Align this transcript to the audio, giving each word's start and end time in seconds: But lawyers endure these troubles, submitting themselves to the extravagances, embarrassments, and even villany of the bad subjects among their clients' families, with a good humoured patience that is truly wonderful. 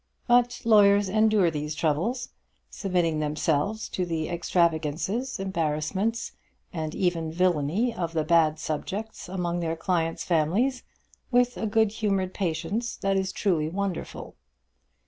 But 0.25 0.61
lawyers 0.65 1.09
endure 1.09 1.51
these 1.51 1.75
troubles, 1.75 2.29
submitting 2.71 3.19
themselves 3.19 3.87
to 3.89 4.03
the 4.03 4.29
extravagances, 4.29 5.39
embarrassments, 5.39 6.31
and 6.73 6.95
even 6.95 7.31
villany 7.31 7.93
of 7.93 8.13
the 8.13 8.23
bad 8.23 8.57
subjects 8.57 9.29
among 9.29 9.59
their 9.59 9.75
clients' 9.75 10.23
families, 10.23 10.81
with 11.29 11.55
a 11.55 11.67
good 11.67 11.91
humoured 11.91 12.33
patience 12.33 12.95
that 12.97 13.15
is 13.15 13.31
truly 13.31 13.69
wonderful. 13.69 14.35